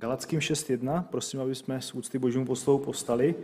[0.00, 3.34] Galackým 6.1, prosím, aby jsme s úcty božímu poslovu povstali.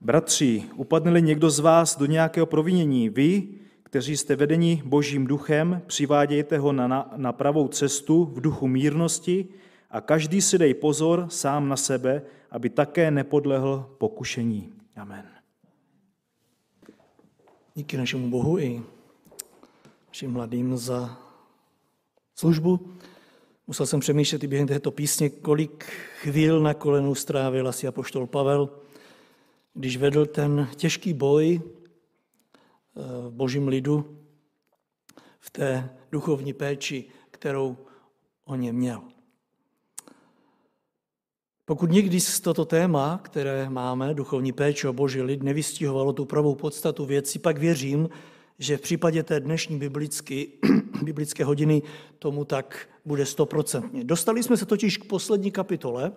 [0.00, 3.48] Bratři, upadne někdo z vás do nějakého provinění, vy,
[3.82, 9.48] kteří jste vedeni božím duchem, přivádějte ho na, na, na pravou cestu v duchu mírnosti
[9.90, 14.72] a každý si dej pozor sám na sebe, aby také nepodlehl pokušení.
[14.96, 15.24] Amen.
[17.74, 18.82] Díky našemu Bohu i
[20.08, 21.18] našim mladým za
[22.34, 22.80] službu.
[23.66, 25.84] Musel jsem přemýšlet i během této písně, kolik
[26.20, 28.70] chvíl na kolenu strávil asi apoštol Pavel,
[29.74, 34.18] když vedl ten těžký boj eh, v božím lidu
[35.40, 37.76] v té duchovní péči, kterou
[38.44, 39.02] o ně měl.
[41.64, 46.54] Pokud někdy z toto téma, které máme, duchovní péče o boží lid, nevystihovalo tu pravou
[46.54, 48.08] podstatu věcí, pak věřím,
[48.58, 50.52] že v případě té dnešní biblicky,
[51.02, 51.82] biblické hodiny
[52.18, 54.04] tomu tak bude stoprocentně.
[54.04, 56.12] Dostali jsme se totiž k poslední kapitole,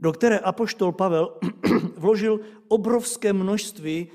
[0.00, 1.34] do které apoštol Pavel
[1.96, 4.08] vložil obrovské množství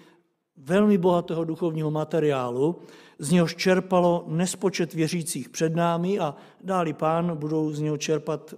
[0.57, 2.81] velmi bohatého duchovního materiálu,
[3.19, 8.53] z něhož čerpalo nespočet věřících před námi a dáli pán budou z něho čerpat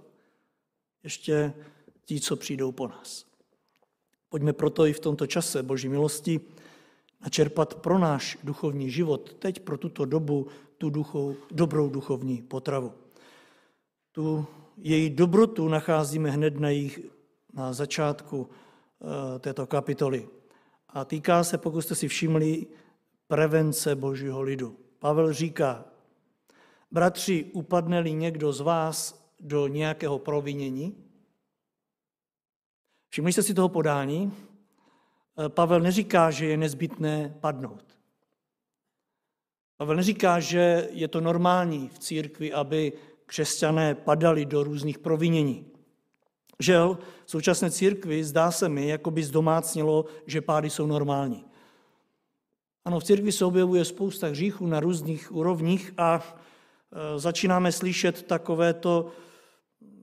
[1.04, 1.52] ještě
[2.04, 3.24] ti, co přijdou po nás.
[4.28, 6.40] Pojďme proto i v tomto čase Boží milosti
[7.20, 10.46] načerpat pro náš duchovní život, teď pro tuto dobu,
[10.78, 12.92] tu duchou, dobrou duchovní potravu.
[14.12, 17.00] Tu její dobrotu nacházíme hned na, jich,
[17.52, 20.28] na začátku eh, této kapitoly.
[20.88, 22.66] A týká se, pokud jste si všimli,
[23.28, 24.76] prevence božího lidu.
[24.98, 25.84] Pavel říká,
[26.90, 31.06] bratři, upadne-li někdo z vás do nějakého provinění,
[33.16, 34.32] Všimli jste si toho podání?
[35.38, 37.84] Eh, Pavel neříká, že je nezbytné padnout.
[39.76, 42.92] Pavel neříká, že je to normální v církvi, aby
[43.26, 45.66] křesťané padali do různých provinění.
[46.58, 51.44] Žel, v současné církvi zdá se mi, jako by zdomácnilo, že pády jsou normální.
[52.84, 59.12] Ano, v církvi se objevuje spousta hříchů na různých úrovních a eh, začínáme slyšet takovéto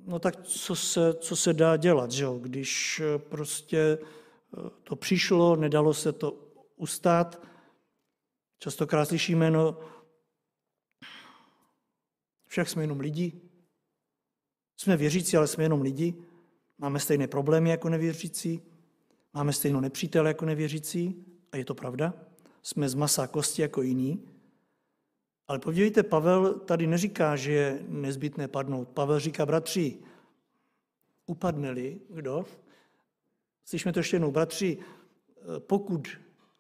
[0.05, 2.39] no tak co se, co se dá dělat, že jo?
[2.41, 3.97] když eh, prostě
[4.83, 7.41] to přišlo, nedalo se to ustát.
[8.59, 9.77] Častokrát slyšíme, no
[12.47, 13.41] však jsme jenom lidi.
[14.77, 16.13] Jsme věřící, ale jsme jenom lidi.
[16.77, 18.61] Máme stejné problémy jako nevěřící.
[19.33, 21.25] Máme stejnou nepřítele jako nevěřící.
[21.51, 22.13] A je to pravda.
[22.61, 24.29] Jsme z masa kosti jako jiní.
[25.47, 28.89] Ale podívejte, Pavel tady neříká, že je nezbytné padnout.
[28.89, 29.99] Pavel říká, bratři,
[31.25, 32.45] upadne-li kdo?
[33.65, 34.77] Slyšíme to ještě jednou, bratři,
[35.59, 36.07] pokud,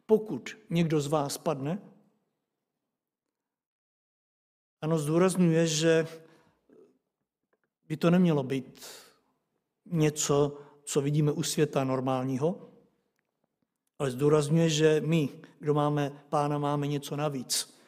[0.05, 1.81] pokud někdo z vás padne,
[4.81, 6.07] ano, zdůrazňuje, že
[7.87, 8.85] by to nemělo být
[9.85, 12.69] něco, co vidíme u světa normálního,
[13.99, 17.79] ale zdůrazňuje, že my, kdo máme pána, máme něco navíc.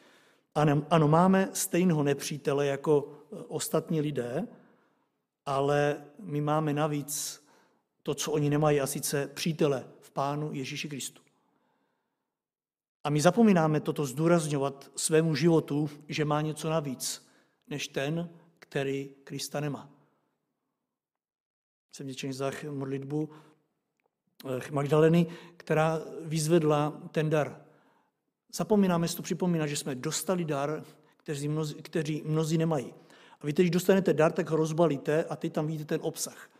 [0.90, 4.48] Ano, máme stejného nepřítele jako e, ostatní lidé,
[5.46, 7.45] ale my máme navíc
[8.06, 11.22] to, co oni nemají, a sice přítele v Pánu Ježíši Kristu.
[13.04, 17.28] A my zapomínáme toto zdůrazňovat svému životu, že má něco navíc,
[17.68, 19.90] než ten, který Krista nemá.
[21.92, 23.30] Jsem vděčný za modlitbu
[24.68, 27.66] e, Magdaleny, která vyzvedla ten dar
[28.54, 30.84] Zapomínáme si to připomínat, že jsme dostali dar,
[31.16, 32.94] kteří mnozí, kteří mnozí nemají.
[33.40, 36.50] A vy, když dostanete dar, tak ho rozbalíte a teď tam vidíte ten obsah.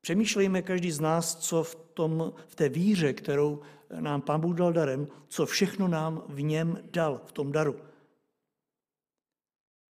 [0.00, 3.62] Přemýšlejme každý z nás, co v, tom, v té víře, kterou
[4.00, 7.80] nám Pán Bůh dal darem, co všechno nám v něm dal, v tom daru.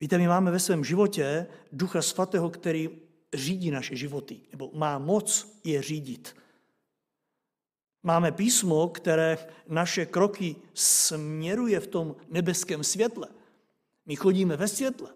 [0.00, 2.90] Víte, my máme ve svém životě Ducha Svatého, který
[3.34, 6.36] řídí naše životy, nebo má moc je řídit.
[8.02, 9.38] Máme písmo, které
[9.68, 13.28] naše kroky směruje v tom nebeském světle.
[14.06, 15.10] My chodíme ve světle.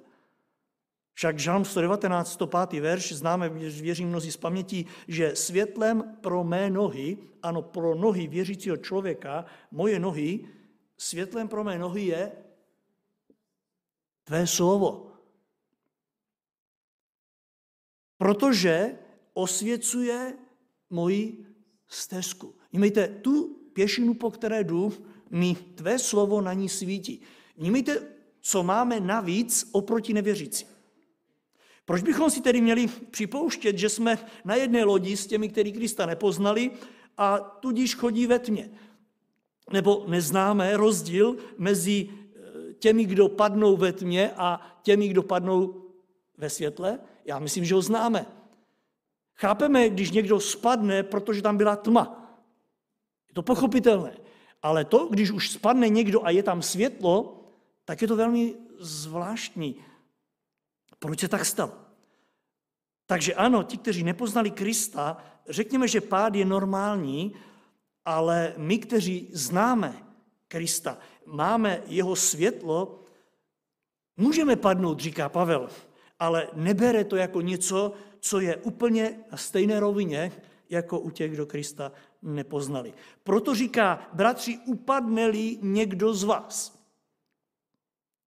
[1.15, 2.81] Však Žalm 119, 105.
[2.81, 8.77] verš, známe, věřím mnozí z paměti, že světlem pro mé nohy, ano, pro nohy věřícího
[8.77, 10.49] člověka, moje nohy,
[10.99, 12.33] světlem pro mé nohy je
[14.25, 15.13] tvé slovo.
[18.19, 18.99] Protože
[19.35, 20.39] osvěcuje
[20.91, 21.47] moji
[21.89, 22.55] stezku.
[22.73, 24.93] Vnímejte, tu pěšinu, po které jdu,
[25.31, 27.21] mi tvé slovo na ní svítí.
[27.57, 28.03] Vnímejte,
[28.41, 30.74] co máme navíc oproti nevěřící.
[31.85, 36.07] Proč bychom si tedy měli připouštět, že jsme na jedné lodi s těmi, kteří Krista
[36.07, 36.71] nepoznali
[37.19, 38.71] a tudíž chodí ve tmě?
[39.73, 45.85] Nebo neznáme rozdíl mezi eh, těmi, kdo padnou ve tmě a těmi, kdo padnou
[46.39, 46.99] ve světle?
[47.25, 48.27] Já myslím, že ho známe.
[49.35, 52.37] Chápeme, když někdo spadne, protože tam byla tma.
[53.29, 54.17] Je to pochopitelné.
[54.63, 57.41] Ale to, když už spadne někdo a je tam světlo,
[57.85, 59.77] tak je to velmi zvláštní.
[61.05, 61.73] Proč se tak stalo?
[63.07, 65.17] Takže ano, ti, kteří nepoznali Krista,
[65.49, 67.35] řekněme, že pád je normální,
[68.05, 70.07] ale my, kteří známe
[70.49, 73.05] Krista, máme jeho světlo,
[74.17, 75.69] můžeme padnout, říká Pavel,
[76.19, 80.33] ale nebere to jako něco, co je úplně na stejné rovině,
[80.71, 81.93] jako u těch, kdo Krista
[82.23, 82.95] nepoznali.
[83.23, 86.84] Proto říká, bratři, upadne-li někdo z vás.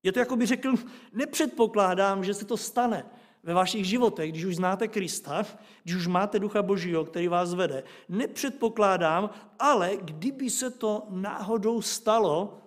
[0.08, 0.74] Je to, jako by řekl,
[1.14, 3.06] nepředpokládám, že se to stane
[3.44, 5.46] ve vašich životech, když už znáte Krista,
[5.84, 7.84] když už máte Ducha Božího, který vás vede.
[8.10, 12.62] Nepředpokládám, ale kdyby se to náhodou stalo,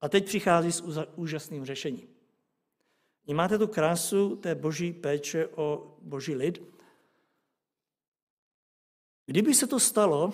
[0.00, 0.82] a teď přichází s
[1.16, 2.08] úžasným řešením.
[3.24, 6.62] Vnímáte tu krásu té boží péče o boží lid?
[9.26, 10.32] Kdyby se to stalo,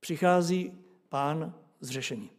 [0.00, 2.35] přichází pán z řešení.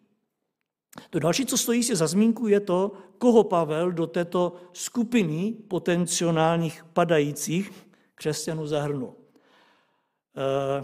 [1.10, 6.86] To další, co stojí si za zmínku, je to, koho Pavel do této skupiny potenciálních
[6.94, 7.72] padajících
[8.16, 9.14] křesťanů zahrnul.
[10.38, 10.84] Eh,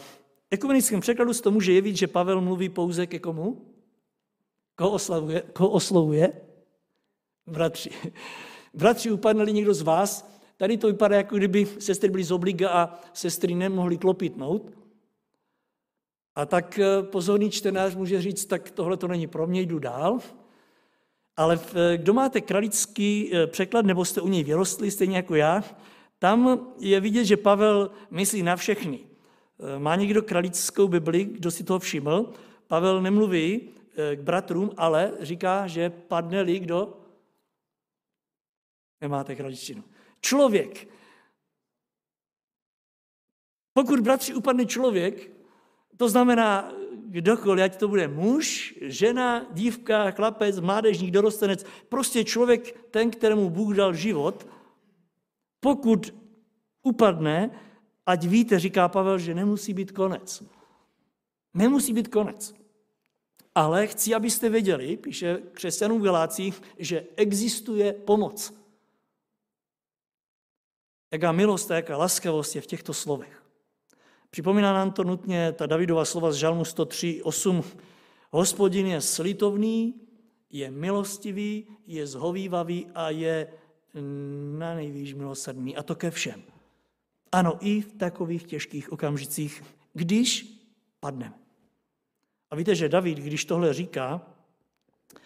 [0.52, 3.66] ekumenickém překladu se to může jevit, že Pavel mluví pouze ke komu?
[4.76, 5.44] Koho oslavuje?
[5.54, 6.34] Koho oslovuje?
[7.48, 7.90] Bratři.
[8.74, 10.34] Bratři, upadnuli někdo z vás?
[10.58, 14.72] Tady to vypadá, jako kdyby sestry byly z obliga a sestry nemohly klopitnout.
[16.36, 20.20] A tak eh, pozorný čtenář může říct, tak tohle to není pro mě, jdu dál.
[21.38, 25.64] Ale eh, kdo máte kralický eh, překlad, nebo jste u něj vyrostli, stejně jako já,
[26.20, 29.00] tam je vidět, že Pavel myslí na všechny.
[29.78, 32.34] Má někdo kralickou Bibli, kdo si toho všiml?
[32.68, 33.70] Pavel nemluví
[34.16, 36.98] k bratrům, ale říká, že padne-li kdo?
[39.02, 39.84] Nemáte kraličtinu.
[40.22, 40.88] Člověk.
[43.74, 45.32] Pokud, bratři, upadne člověk,
[45.98, 46.74] to znamená,
[47.14, 53.76] kdokoliv, ať to bude muž, žena, dívka, chlapec, mládežník, dorostenec, prostě člověk, ten, kterému Bůh
[53.76, 54.48] dal život,
[55.60, 56.14] pokud
[56.84, 57.52] upadne,
[58.06, 60.44] ať víte, říká Pavel, že nemusí být konec.
[61.54, 62.56] Nemusí být konec.
[63.56, 68.54] Ale chci, abyste věděli, píše křesťanům v Galácích, že existuje pomoc.
[71.12, 73.43] Jaká milost a jaká laskavost je v těchto slovech.
[74.34, 77.64] Připomíná nám to nutně ta Davidova slova z Žalmu 103.8.
[78.32, 79.94] Hospodin je slitovný,
[80.50, 83.48] je milostivý, je zhovývavý a je
[84.58, 85.78] na nejvýš milosrdný.
[85.78, 86.42] A to ke všem.
[87.32, 89.64] Ano, i v takových těžkých okamžicích,
[89.94, 90.46] když
[91.00, 91.38] padneme.
[92.52, 94.22] A víte, že David, když tohle říká,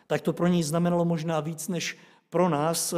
[0.08, 1.98] tak to pro něj znamenalo možná víc než
[2.30, 2.94] pro nás,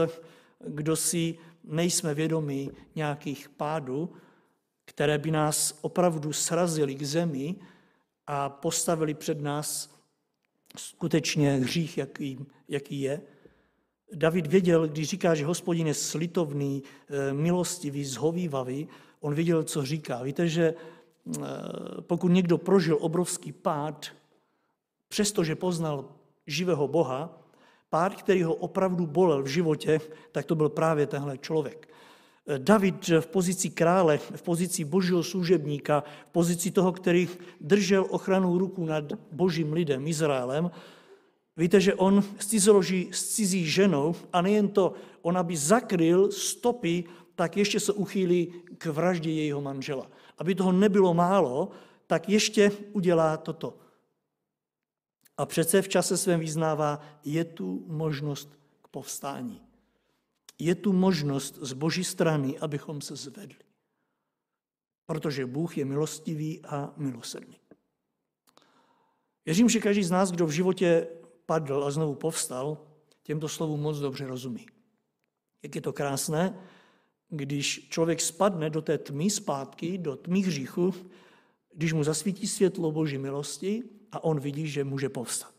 [0.67, 4.09] kdo si nejsme vědomí nějakých pádů,
[4.89, 7.55] které by nás opravdu srazily k zemi
[8.27, 9.95] a postavili před nás
[10.77, 13.21] skutečně hřích, jaký, jaký je.
[14.13, 18.87] David věděl, když říká, že hospodin je slitovný, eh, milostivý, zhovývavý,
[19.21, 20.23] on věděl, co říká.
[20.23, 21.41] Víte, že eh,
[22.01, 24.09] pokud někdo prožil obrovský pád,
[25.07, 26.09] přestože poznal
[26.47, 27.29] živého Boha,
[27.89, 30.01] pád, který ho opravdu bolel v životě,
[30.31, 31.89] tak to byl právě tenhle člověk.
[32.57, 37.29] David v pozici krále, v pozici božího služebníka, v pozici toho, který
[37.61, 40.71] držel ochranou ruku nad božím lidem, Izraelem,
[41.57, 47.03] víte, že on cizoloží s cizí ženou a nejen to, on aby zakryl stopy,
[47.35, 50.09] tak ještě se uchýlí k vraždě jejího manžela.
[50.37, 51.69] Aby toho nebylo málo,
[52.07, 53.77] tak ještě udělá toto.
[55.37, 58.49] A přece v čase svém vyznává, je tu možnost
[58.81, 59.68] k povstání
[60.59, 63.59] je tu možnost z boží strany, abychom se zvedli.
[65.05, 67.59] Protože Bůh je milostivý a milosrdný.
[69.45, 71.07] Věřím, že každý z nás, kdo v životě
[71.45, 72.77] padl a znovu povstal,
[73.23, 74.67] těmto slovům moc dobře rozumí.
[75.63, 76.59] Jak je to krásné,
[77.29, 80.93] když člověk spadne do té tmy zpátky, do tmy hříchu,
[81.73, 85.53] když mu zasvítí světlo Boží milosti a on vidí, že může povstat.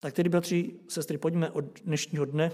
[0.00, 2.52] Tak tedy, bratři, sestry, pojďme od dnešního dne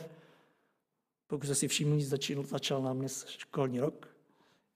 [1.31, 4.09] pokud jste si všimli, začal, začal nám dnes školní rok,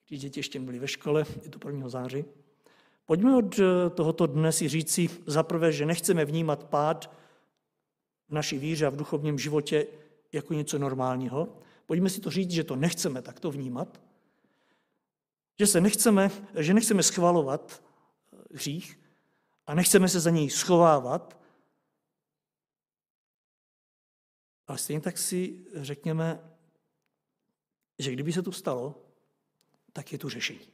[0.08, 1.88] když děti ještě byly ve škole, je to 1.
[1.88, 2.24] září.
[3.06, 7.10] Pojďme od eh, tohoto dne si říci zaprvé, že nechceme vnímat pád
[8.28, 9.86] v naší víře a v duchovním životě
[10.32, 11.58] jako něco normálního.
[11.86, 14.00] Pojďme si to říct, že to nechceme takto vnímat,
[15.58, 17.82] že se nechceme, že nechceme schvalovat
[18.32, 19.00] eh, hřích
[19.66, 21.43] a nechceme se za něj schovávat,
[24.66, 26.40] ale stejně tak si řekněme,
[27.98, 29.04] že kdyby se to stalo,
[29.92, 30.68] tak je tu řešení.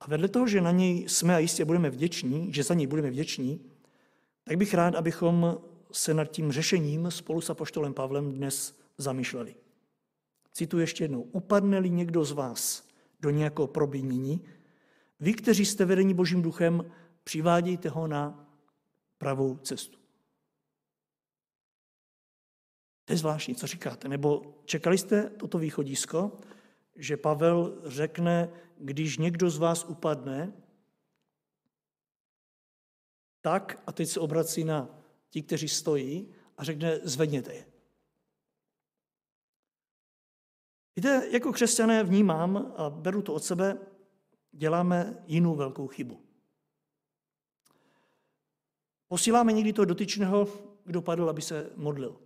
[0.00, 3.10] A vedle toho, že na něj jsme a jistě budeme vděční, že za něj budeme
[3.10, 3.70] vděční,
[4.44, 5.58] tak bych rád, abychom
[5.92, 9.54] se nad tím řešením spolu s apoštolem Pavlem dnes zamýšleli.
[10.52, 11.22] Cituji ještě jednou.
[11.22, 12.88] Upadne-li někdo z vás
[13.20, 14.44] do nějakého probínění,
[15.20, 16.92] vy, kteří jste vedení Božím duchem,
[17.24, 18.48] přivádějte ho na
[19.18, 19.98] pravou cestu.
[23.06, 24.08] To je zvláštní, co říkáte.
[24.08, 26.38] Nebo čekali jste toto východisko,
[26.96, 30.52] že Pavel řekne, když někdo z vás upadne,
[33.40, 37.66] tak, a teď se obrací na ti, kteří stojí, a řekne, zvedněte je.
[40.96, 43.78] Víte, jako křesťané vnímám a beru to od sebe,
[44.52, 46.20] děláme jinou velkou chybu.
[49.08, 50.48] Posíláme někdy to dotyčného,
[50.84, 52.25] kdo padl, aby se modlil.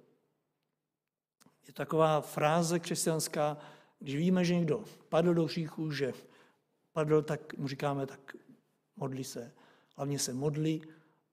[1.71, 3.57] Je taková fráze křesťanská,
[3.99, 6.13] když víme, že někdo padl do hříchu, že
[6.93, 8.37] padl, tak mu říkáme, tak
[8.97, 9.53] modli se.
[9.97, 10.81] Hlavně se modli,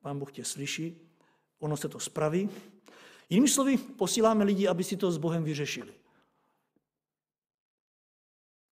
[0.01, 1.09] pán Bůh tě slyší,
[1.59, 2.49] ono se to spraví.
[3.29, 5.93] Jinými slovy, posíláme lidi, aby si to s Bohem vyřešili.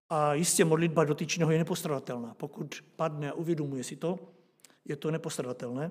[0.08, 2.34] A jistě modlitba dotyčného je nepostradatelná.
[2.34, 4.18] Pokud padne a uvědomuje si to,
[4.84, 5.90] je to nepostradatelné.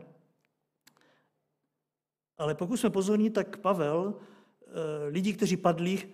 [2.37, 4.19] Ale pokud jsme pozorní, tak Pavel
[4.67, 6.09] eh, lidi, kteří padli,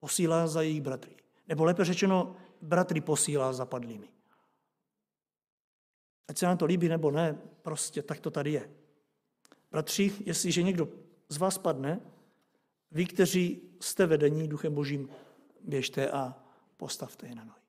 [0.00, 1.16] posílá za jejich bratry.
[1.48, 4.08] Nebo lépe řečeno, bratry posílá za padlými.
[6.28, 8.70] Ať se nám to líbí nebo ne, prostě tak to tady je.
[9.70, 10.88] Bratři, jestliže někdo
[11.28, 12.00] z vás padne,
[12.90, 15.08] vy, kteří jste vedení Duchem Božím,
[15.64, 16.34] běžte a
[16.76, 17.60] postavte je na nohy.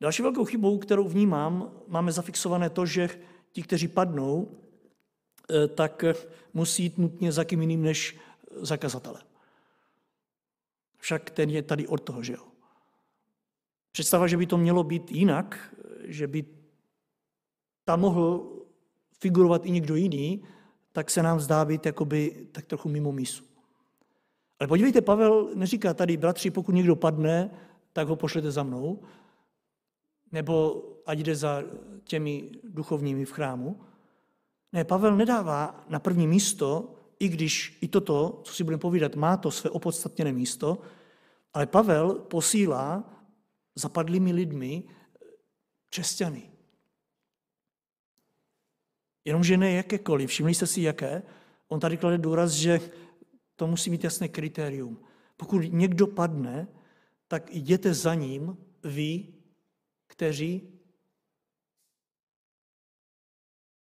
[0.00, 3.08] Další velkou chybou, kterou vnímám, máme zafixované to, že
[3.52, 4.58] ti, kteří padnou,
[5.74, 6.04] tak
[6.54, 8.16] musí jít nutně za kým jiným než
[8.56, 9.22] zakazatele.
[10.98, 12.46] Však ten je tady od toho, že jo.
[13.92, 16.44] Představa, že by to mělo být jinak, že by
[17.84, 18.52] tam mohl
[19.20, 20.44] figurovat i někdo jiný,
[20.92, 23.44] tak se nám zdá být jakoby tak trochu mimo mísu.
[24.58, 27.50] Ale podívejte, Pavel neříká tady, bratři, pokud někdo padne,
[27.92, 29.02] tak ho pošlete za mnou,
[30.32, 31.62] nebo ať jde za
[32.04, 33.80] těmi duchovními v chrámu.
[34.72, 39.36] Ne, Pavel nedává na první místo, i když i toto, co si budeme povídat, má
[39.36, 40.78] to své opodstatněné místo,
[41.54, 43.04] ale Pavel posílá
[43.74, 44.84] zapadlými lidmi
[45.90, 46.50] křesťany.
[49.24, 51.22] Jenomže ne jakékoliv, všimli jste si jaké?
[51.68, 52.80] On tady klade důraz, že
[53.56, 55.02] to musí mít jasné kritérium.
[55.36, 56.68] Pokud někdo padne,
[57.28, 59.28] tak jděte za ním vy,
[60.06, 60.68] kteří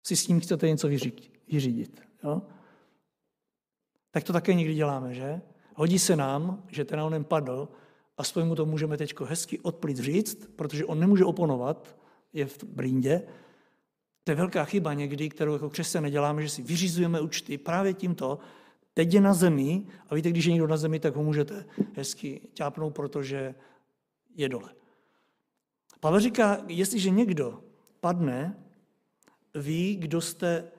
[0.05, 0.87] si s ním chcete něco
[1.47, 2.01] vyřídit.
[2.23, 2.41] Jo?
[4.11, 5.41] Tak to také někdy děláme, že?
[5.75, 7.69] Hodí se nám, že ten onem padl,
[8.17, 11.97] aspoň mu to můžeme teď hezky odplit říct, protože on nemůže oponovat,
[12.33, 13.21] je v brindě.
[14.23, 18.39] To je velká chyba někdy, kterou jako křesťané děláme, že si vyřizujeme účty právě tímto,
[18.95, 22.41] Teď je na zemi a víte, když je někdo na zemi, tak ho můžete hezky
[22.53, 23.55] ťápnout, protože
[24.35, 24.69] je dole.
[25.99, 27.63] Pavel říká, jestliže někdo
[27.99, 28.64] padne,
[29.55, 30.71] ví, kdo jste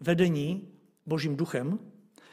[0.00, 0.72] vedení
[1.06, 1.78] Božím duchem,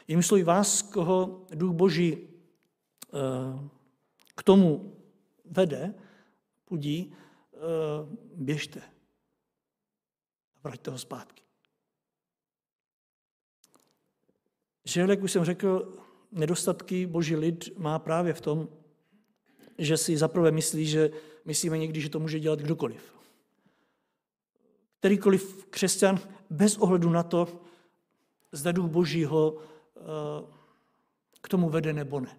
[0.08, 3.68] je myslí vás, koho duch Boží eh,
[4.34, 4.96] k tomu
[5.44, 5.94] vede,
[6.64, 7.12] pudí,
[7.54, 7.58] eh,
[8.34, 8.92] běžte
[10.64, 11.42] vraťte ho zpátky.
[14.84, 15.98] Že, jak už jsem řekl,
[16.32, 18.68] nedostatky boží lid má právě v tom,
[19.78, 21.10] že si zaprvé myslí, že
[21.44, 23.21] myslíme někdy, že to může dělat kdokoliv.
[25.02, 26.18] Kterýkoliv křesťan
[26.50, 27.48] bez ohledu na to,
[28.52, 30.00] zda duch boží ho eh,
[31.40, 32.38] k tomu vede nebo ne.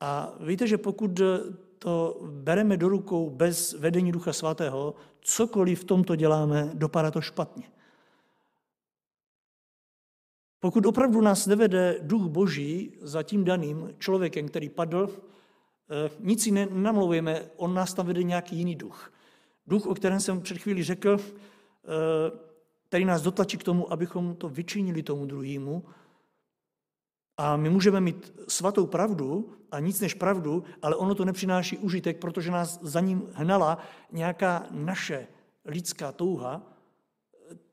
[0.00, 1.20] A víte, že pokud
[1.78, 7.68] to bereme do rukou bez vedení Ducha Svatého, cokoliv v tomto děláme, dopadá to špatně.
[10.60, 16.50] Pokud opravdu nás nevede duch boží za tím daným člověkem, který padl, eh, nic si
[16.50, 19.12] nenamlouvíme, on nás tam vede nějaký jiný duch.
[19.66, 22.46] Duch, o kterém jsem před chvílí řekl, eh,
[22.88, 25.84] který nás dotlačí k tomu, abychom to vyčinili tomu druhému.
[27.36, 32.20] A my můžeme mít svatou pravdu a nic než pravdu, ale ono to nepřináší užitek,
[32.20, 33.78] protože nás za ním hnala
[34.12, 35.28] nějaká naše
[35.64, 36.62] lidská touha,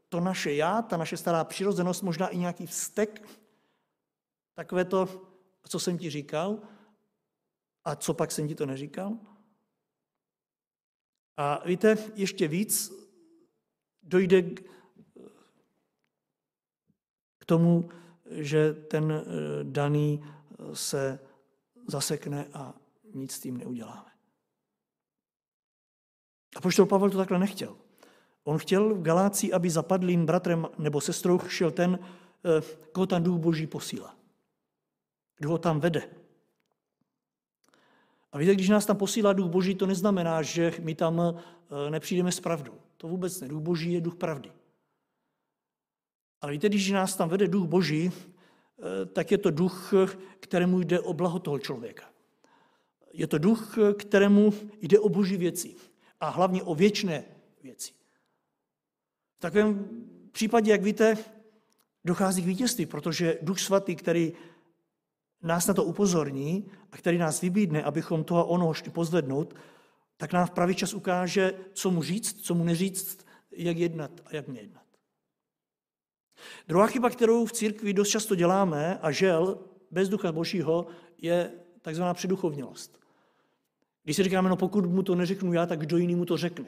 [0.10, 3.28] to naše já, ta naše stará přirozenost, možná i nějaký vztek,
[4.54, 5.10] takové to,
[5.68, 6.60] co jsem ti říkal,
[7.86, 9.18] a co pak jsem ti to neříkal.
[11.38, 12.92] A víte, ještě víc
[14.04, 14.42] dojde
[17.40, 17.90] k tomu,
[18.32, 19.26] že ten
[19.64, 20.24] daný
[20.74, 21.20] se
[21.88, 22.74] zasekne a
[23.14, 24.12] nic s tím neuděláme.
[26.56, 27.78] A poštol Pavel to takhle nechtěl.
[28.44, 32.62] On chtěl v Galácii, aby zapadlým bratrem nebo sestrou šel ten, eh,
[32.92, 34.18] koho tam duch boží posílá.
[35.38, 36.10] Kdo ho tam vede.
[38.34, 42.32] A víte, když nás tam posílá duch boží, to neznamená, že my tam eh, nepřijdeme
[42.32, 42.74] s pravdou.
[42.98, 43.48] To vůbec ne.
[43.48, 44.52] Duch boží je duch pravdy.
[46.42, 49.94] Ale víte, když nás tam vede duch boží, eh, tak je to duch,
[50.40, 52.10] kterému jde o blaho toho člověka.
[53.14, 55.76] Je to duch, kterému jde o boží věci
[56.20, 57.24] a hlavně o věčné
[57.64, 57.94] věci.
[59.38, 59.88] V takovém
[60.32, 61.18] případě, jak víte,
[62.06, 64.34] dochází k vítězství, protože Duch Svatý, který
[65.44, 69.56] nás na to upozorní a který nás vybídne, abychom toho onoho šli pozvednout,
[70.18, 74.36] tak nám v pravý čas ukáže, co mu říct, co mu neříct, jak jednat a
[74.36, 74.84] jak nejednat.
[76.68, 79.60] Druhá chyba, kterou v církvi dost často děláme, a žel,
[79.92, 83.00] bez ducha božího, je takzvaná předuchovnělost.
[84.04, 86.66] Když si říkáme, no pokud mu to neřeknu já, tak kdo jiný mu to řekne.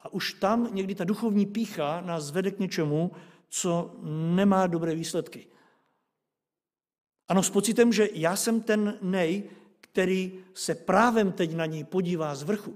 [0.00, 3.10] A už tam někdy ta duchovní pícha nás vede k něčemu,
[3.48, 3.94] co
[4.34, 5.46] nemá dobré výsledky.
[7.30, 9.42] Ano, s pocitem, že já jsem ten nej,
[9.80, 12.74] který se právem teď na ní podívá z vrchu.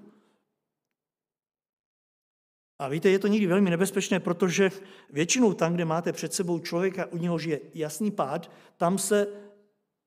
[2.78, 4.70] A víte, je to někdy velmi nebezpečné, protože
[5.10, 9.28] většinou tam, kde máte před sebou člověka, u něhož je jasný pád, tam se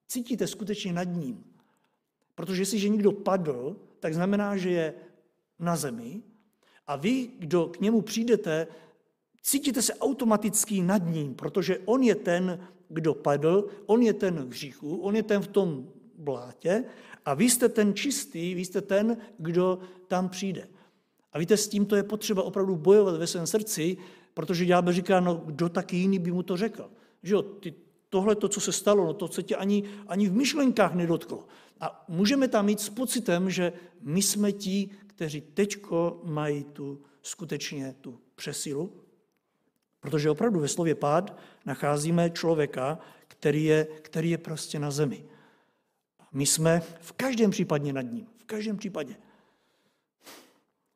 [0.07, 1.43] cítíte skutečně nad ním.
[2.35, 4.93] Protože jestliže někdo padl, tak znamená, že je
[5.59, 6.21] na zemi
[6.87, 8.67] a vy, kdo k němu přijdete,
[9.41, 14.49] cítíte se automaticky nad ním, protože on je ten, kdo padl, on je ten v
[14.49, 16.83] hříchu, on je ten v tom blátě
[17.25, 20.67] a vy jste ten čistý, vy jste ten, kdo tam přijde.
[21.33, 23.97] A víte, s tímto je potřeba opravdu bojovat ve svém srdci,
[24.33, 26.89] protože ďábel říká, no kdo taky jiný by mu to řekl.
[27.23, 27.73] Že jo, ty,
[28.09, 31.47] tohle, to, co se stalo, no to se tě ani, ani v myšlenkách nedotklo.
[31.79, 37.95] A můžeme tam mít s pocitem, že my jsme ti, kteří teďko mají tu skutečně
[38.01, 38.93] tu přesilu,
[40.07, 45.25] protože opravdu ve slově pád nacházíme člověka, který je, který je prostě na zemi.
[46.31, 48.27] My jsme v každém případě nad ním.
[48.37, 49.15] V každém případě.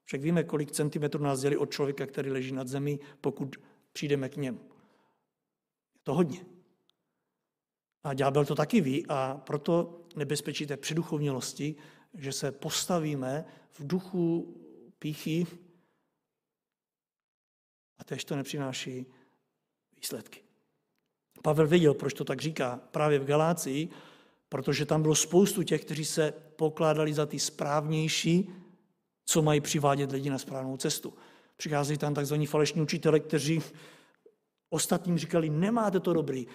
[0.06, 3.56] Však víme, kolik centimetrů nás dělí od člověka, který leží nad zemí, pokud
[3.94, 4.60] přijdeme k němu.
[5.96, 6.46] Je to hodně.
[8.04, 11.76] A ďábel to taky ví a proto nebezpečí té předuchovnělosti,
[12.14, 14.56] že se postavíme v duchu
[15.00, 15.48] píchy
[18.02, 19.06] a tež to nepřináší
[19.96, 20.40] výsledky.
[21.42, 23.90] Pavel věděl, proč to tak říká právě v Galácii,
[24.50, 28.50] protože tam bylo spoustu těch, kteří se pokládali za ty správnější,
[29.26, 31.14] co mají přivádět lidi na správnou cestu.
[31.58, 33.62] Přichází tam takzvaní falešní učitele, kteří
[34.70, 36.48] ostatním říkali, nemáte to dobrý,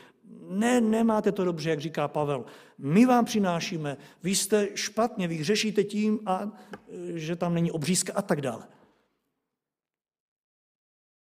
[0.48, 2.44] ne, nemáte to dobře, jak říká Pavel.
[2.78, 6.52] My vám přinášíme, vy jste špatně, vy řešíte tím, a,
[7.14, 8.68] že tam není obřízka a tak dále.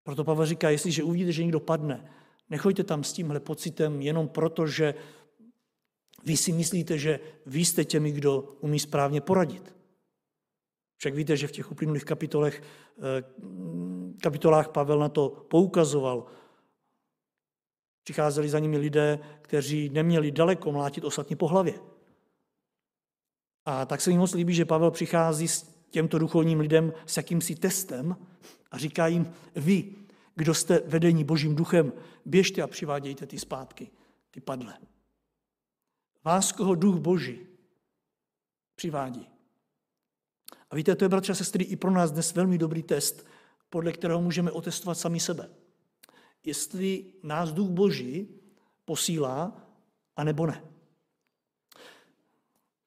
[0.05, 2.11] Proto Pavel říká, jestliže uvidíte, že někdo padne,
[2.49, 4.93] nechoďte tam s tímhle pocitem jenom proto, že
[6.25, 9.75] vy si myslíte, že vy jste těmi, kdo umí správně poradit.
[10.97, 12.63] Však víte, že v těch uplynulých kapitolech,
[12.97, 13.23] eh,
[14.21, 16.25] kapitolách Pavel na to poukazoval,
[18.05, 21.73] Přicházeli za nimi lidé, kteří neměli daleko mlátit ostatní po hlavě.
[23.65, 27.55] A tak se mi moc líbí, že Pavel přichází s těmto duchovním lidem s jakýmsi
[27.55, 28.17] testem
[28.71, 29.95] a říká jim, vy,
[30.35, 31.93] kdo jste vedení božím duchem,
[32.25, 33.91] běžte a přivádějte ty zpátky,
[34.31, 34.77] ty padle.
[36.23, 37.39] Vás, koho duch boží
[38.75, 39.29] přivádí.
[40.69, 43.27] A víte, to je, bratře a sestry, i pro nás dnes velmi dobrý test,
[43.69, 45.49] podle kterého můžeme otestovat sami sebe
[46.45, 48.27] jestli nás duch boží
[48.85, 49.67] posílá,
[50.15, 50.63] anebo ne.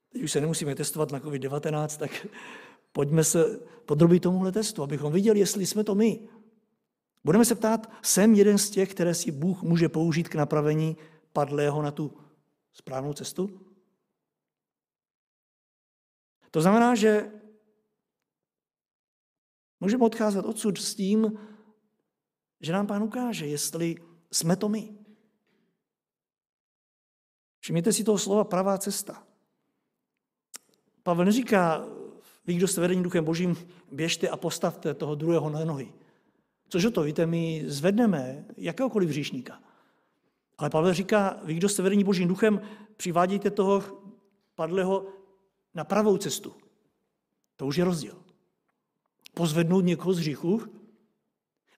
[0.09, 2.27] Teď už se nemusíme testovat na COVID-19, tak
[2.91, 6.29] pojďme se podrobit tomuhle testu, abychom viděli, jestli jsme to my.
[7.23, 10.97] Budeme se ptát, jsem jeden z těch, které si Bůh může použít k napravení
[11.33, 12.17] padlého na tu
[12.73, 13.65] správnou cestu?
[16.51, 17.31] To znamená, že
[19.79, 21.39] můžeme odcházet odsud s tím,
[22.61, 23.95] že nám pán ukáže, jestli
[24.31, 24.97] jsme to my.
[27.59, 29.27] Všimněte si toho slova pravá cesta.
[31.03, 31.85] Pavel neříká,
[32.49, 33.57] vy, kdo jste vedení duchem božím,
[33.91, 35.93] běžte a postavte toho druhého na nohy.
[36.69, 39.61] Což to, víte, my zvedneme jakéhokoliv říšníka.
[40.57, 42.61] Ale Pavel říká, vy, kdo jste vedení božím duchem,
[42.97, 43.83] přivádějte toho
[44.55, 45.07] padlého
[45.73, 46.53] na pravou cestu.
[47.55, 48.17] To už je rozdíl.
[49.33, 50.61] Pozvednout někoho z hříchu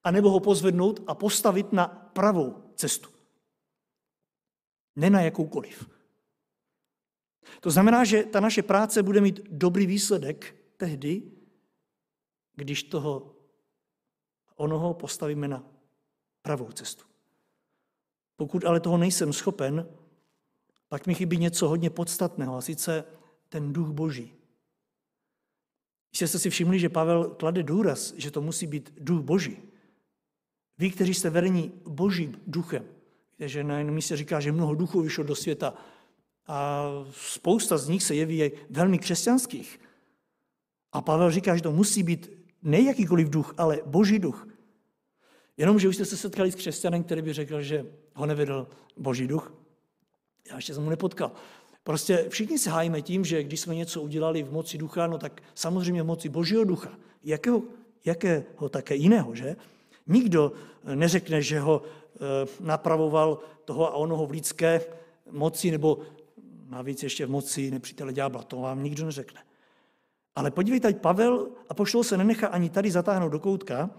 [0.03, 3.09] a nebo ho pozvednout a postavit na pravou cestu.
[4.95, 5.89] Ne na jakoukoliv.
[7.59, 11.21] To znamená, že ta naše práce bude mít dobrý výsledek tehdy,
[12.55, 13.35] když toho
[14.55, 15.63] onoho postavíme na
[16.41, 17.05] pravou cestu.
[18.35, 19.85] Pokud ale toho nejsem schopen,
[20.89, 23.05] pak mi chybí něco hodně podstatného, a sice
[23.49, 24.33] ten duch boží.
[26.09, 29.61] Když jste si všimli, že Pavel klade důraz, že to musí být duch boží.
[30.77, 32.85] Vy, kteří jste vedení božím duchem,
[33.39, 35.73] že na jednom místě říká, že mnoho duchů vyšlo do světa
[36.47, 39.90] a spousta z nich se jeví velmi křesťanských.
[40.91, 42.31] A Pavel říká, že to musí být
[42.63, 44.47] ne jakýkoliv duch, ale boží duch.
[45.57, 49.53] Jenomže už jste se setkali s křesťanem, který by řekl, že ho nevedl boží duch.
[50.49, 51.31] Já ještě jsem mu nepotkal.
[51.83, 55.41] Prostě všichni se hájíme tím, že když jsme něco udělali v moci ducha, no tak
[55.55, 56.89] samozřejmě v moci božího ducha.
[57.23, 57.63] Jakého,
[58.05, 59.55] jakého také jiného, že?
[60.07, 60.51] Nikdo
[60.95, 64.81] neřekne, že ho e, napravoval toho a onoho v lidské
[65.31, 65.99] moci, nebo
[66.69, 68.43] navíc ještě v moci nepřítele ďábla.
[68.43, 69.41] To vám nikdo neřekne.
[70.35, 73.89] Ale podívejte, Pavel a poštol se nenechá ani tady zatáhnout do koutka.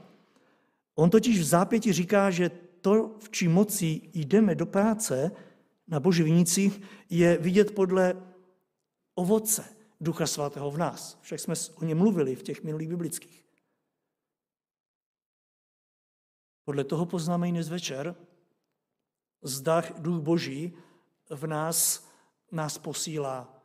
[0.95, 5.31] On totiž v zápěti říká, že to, v čí moci jdeme do práce
[5.89, 6.73] na boží vinici,
[7.11, 8.23] je vidět podle
[9.15, 9.65] ovoce
[10.01, 11.19] Ducha Svatého v nás.
[11.21, 13.45] Však jsme o něm mluvili v těch minulých biblických.
[16.65, 18.15] Podle toho poznáme i dnes večer,
[19.43, 20.73] zda Duch Boží
[21.31, 22.09] v nás,
[22.53, 23.63] nás posílá,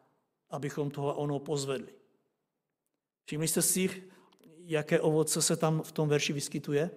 [0.50, 1.97] abychom toho ono pozvedli.
[3.28, 4.04] Všimli jste si,
[4.58, 6.92] jaké ovoce se tam v tom verši vyskytuje?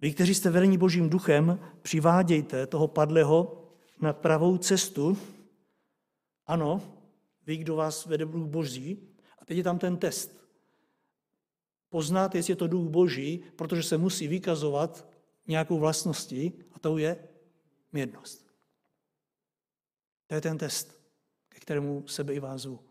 [0.00, 3.64] Vy, kteří jste vedení Božím duchem, přivádějte toho padlého
[4.00, 5.18] na pravou cestu.
[6.46, 6.82] Ano,
[7.46, 9.08] vy, kdo vás vede Duch Boží.
[9.38, 10.36] A teď je tam ten test.
[11.88, 15.08] Poznáte, jestli je to Duch Boží, protože se musí vykazovat
[15.46, 17.28] nějakou vlastností, a to je
[17.92, 18.46] mírnost.
[20.26, 21.00] To je ten test,
[21.48, 22.85] ke kterému sebe i vás zvu.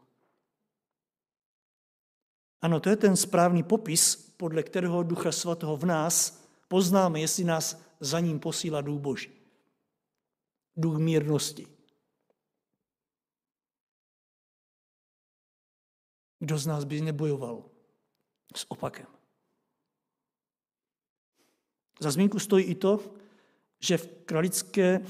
[2.66, 7.82] Ano, to je ten správný popis, podle kterého Ducha Svatého v nás poznáme, jestli nás
[8.00, 9.32] za ním posílá Duch Boží.
[10.76, 11.68] Duch mírnosti.
[16.40, 17.70] Kdo z nás by nebojoval
[18.56, 19.08] s opakem?
[22.00, 23.00] Za zmínku stojí i to,
[23.80, 25.06] že v kralické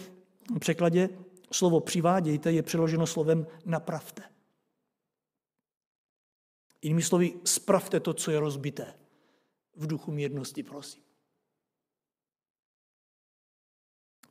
[0.59, 1.09] překladě
[1.51, 4.34] slovo přivádějte je přeloženo slovem napravte.
[6.85, 8.93] Jinými slovy, spravte to, co je rozbité.
[9.75, 11.03] V duchu mírnosti, prosím.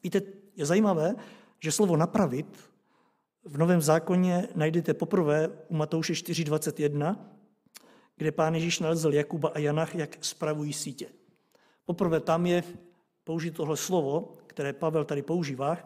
[0.02, 0.22] Víte,
[0.56, 1.14] je zajímavé,
[1.60, 2.70] že slovo napravit
[3.44, 7.18] v Novém zákoně najdete poprvé u Matouše 4.21,
[8.16, 11.10] kde pán Ježíš nalezl Jakuba a Janach, jak spravují sítě.
[11.84, 12.62] Poprvé tam je
[13.24, 15.78] použít tohle slovo, které Pavel tady používá,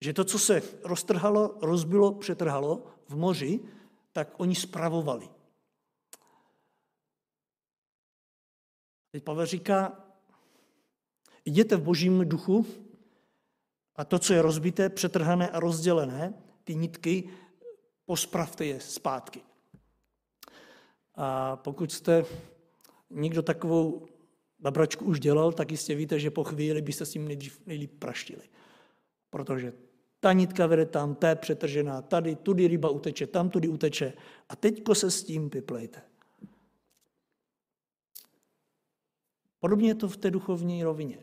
[0.00, 3.60] že to, co se roztrhalo, rozbilo, přetrhalo v moři,
[4.12, 5.28] tak oni spravovali.
[9.10, 10.04] Teď Pavel říká,
[11.44, 12.66] jděte v božím duchu
[13.96, 17.30] a to, co je rozbité, přetrhané a rozdělené, ty nitky,
[18.06, 19.42] pospravte je zpátky.
[21.14, 22.24] A pokud jste
[23.10, 24.06] někdo takovou
[24.58, 28.48] babračku už dělal, tak jistě víte, že po chvíli byste s tím nejdřív, nejlíp praštili.
[29.30, 29.72] Protože
[30.22, 34.12] ta nitka vede tam, ta je přetržená, tady, tudy ryba uteče, tam tudy uteče.
[34.48, 36.02] A teďko se s tím vyplejte.
[39.58, 41.18] Podobně je to v té duchovní rovině.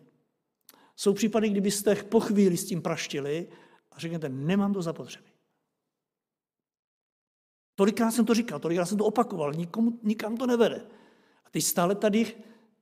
[0.95, 3.47] Jsou případy, kdybyste po chvíli s tím praštili
[3.91, 5.31] a řeknete, nemám to zapotřebí.
[7.75, 10.87] Tolikrát jsem to říkal, tolikrát jsem to opakoval, nikomu, nikam to nevede.
[11.45, 12.35] A teď stále tady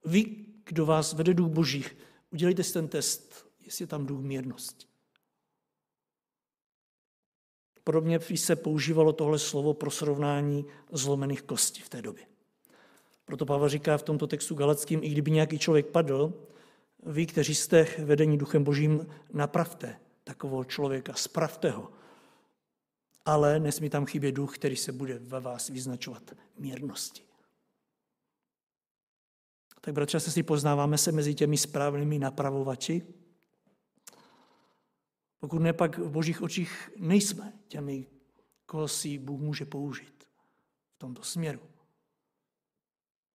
[0.06, 1.98] vy, kdo vás vede duch božích,
[2.32, 4.97] udělejte si ten test, jestli je tam duch mírnosti.
[7.88, 12.26] Podobně se používalo tohle slovo pro srovnání zlomených kostí v té době.
[13.26, 16.34] Proto Pavel říká v tomto textu galackým, i kdyby nějaký člověk padl,
[17.04, 21.92] vy, kteří jste vedení duchem božím, napravte takového člověka, spravte ho.
[23.26, 27.22] Ale nesmí tam chybět duch, který se bude ve vás vyznačovat mírnosti.
[29.82, 33.02] Tak bratře, se si poznáváme se mezi těmi správnými napravovači,
[35.40, 38.08] pokud ne, pak v božích očích nejsme těmi,
[38.66, 40.28] koho si Bůh může použít
[40.96, 41.62] v tomto směru.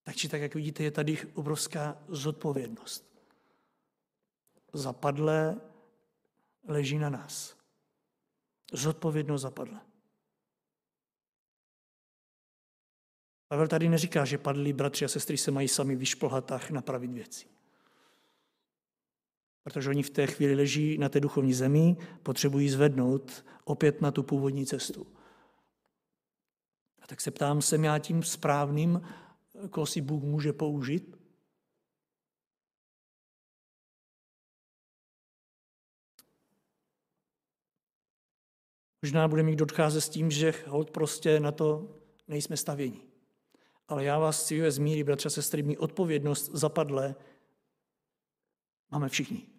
[0.03, 3.13] Tak či tak, jak vidíte, je tady obrovská zodpovědnost.
[4.73, 5.61] Zapadlé
[6.69, 7.57] leží na nás.
[8.73, 9.81] Zodpovědnost zapadle.
[13.49, 17.52] Pavel tady neříká, že padlí bratři a sestry se mají sami vyšplhat a napravit věci.
[19.63, 24.23] Protože oni v té chvíli leží na té duchovní zemi, potřebují zvednout opět na tu
[24.23, 25.07] původní cestu.
[27.01, 29.01] A tak se ptám, jsem já tím správným,
[29.71, 31.17] koho si Bůh může použít?
[39.03, 41.99] Možná bude někdo odcházet s tím, že hold prostě na to
[42.29, 43.01] nejsme stavěni.
[43.89, 47.15] Ale já vás chci z míry, bratře a sestry, mý odpovědnost zapadle
[48.91, 49.52] máme všichni.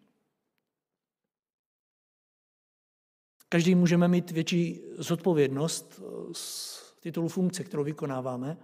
[3.54, 8.58] Každý můžeme mít větší zodpovědnost z titulu funkce, kterou vykonáváme,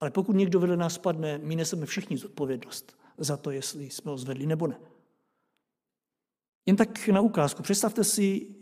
[0.00, 4.18] ale pokud někdo vedle nás padne, my neseme všichni zodpovědnost za to, jestli jsme ho
[4.18, 4.80] zvedli nebo ne.
[6.66, 7.62] Jen tak na ukázku.
[7.62, 8.54] Představte si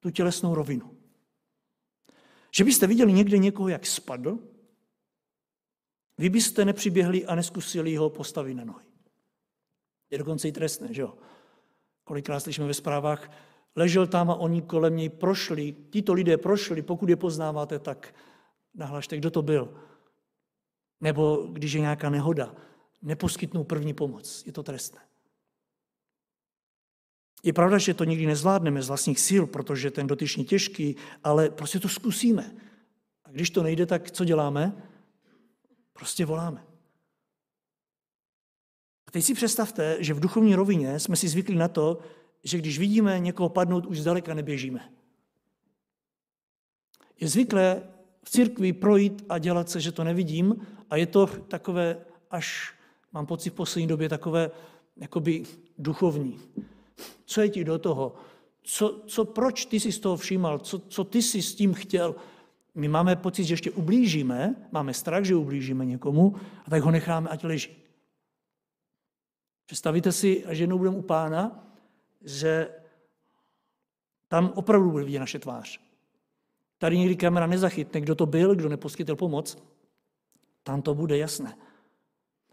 [0.00, 0.96] tu tělesnou rovinu.
[2.50, 4.38] Že byste viděli někde někoho, jak spadl,
[6.18, 8.86] vy byste nepřiběhli a neskusili ho postavit na nohy.
[10.10, 11.14] Je dokonce i trestné, že jo?
[12.04, 13.30] Kolikrát slyšíme ve zprávách,
[13.76, 18.14] ležel tam a oni kolem něj prošli, tito lidé prošli, pokud je poznáváte, tak
[18.74, 19.74] nahlašte, kdo to byl.
[21.00, 22.54] Nebo když je nějaká nehoda,
[23.02, 24.42] neposkytnou první pomoc.
[24.46, 25.00] Je to trestné.
[27.42, 31.80] Je pravda, že to nikdy nezvládneme z vlastních sil, protože ten dotyčný těžký, ale prostě
[31.80, 32.56] to zkusíme.
[33.24, 34.72] A když to nejde, tak co děláme?
[35.92, 36.66] Prostě voláme.
[39.06, 41.98] A teď si představte, že v duchovní rovině jsme si zvykli na to,
[42.44, 44.92] že když vidíme někoho padnout, už zdaleka neběžíme.
[47.20, 47.82] Je zvyklé
[48.24, 51.98] v církvi projít a dělat se, že to nevidím a je to takové
[52.30, 52.74] až,
[53.12, 54.50] mám pocit v poslední době, takové
[54.96, 55.44] jakoby
[55.78, 56.40] duchovní.
[57.24, 58.14] Co je ti do toho?
[58.62, 60.58] Co, co, proč ty jsi z toho všímal?
[60.58, 62.14] Co, co ty jsi s tím chtěl?
[62.74, 66.34] My máme pocit, že ještě ublížíme, máme strach, že ublížíme někomu
[66.66, 67.76] a tak ho necháme, ať leží.
[69.66, 71.71] Představíte si, až jednou budeme u pána,
[72.24, 72.68] že
[74.28, 75.80] tam opravdu bude vidět naše tvář.
[76.78, 79.58] Tady někdy kamera nezachytne, kdo to byl, kdo neposkytl pomoc.
[80.62, 81.58] Tam to bude jasné.